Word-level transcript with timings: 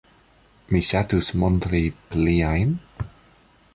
Mi 0.75 0.81
ŝatus 0.87 1.29
montri 1.43 1.83
pliajn. 2.15 2.77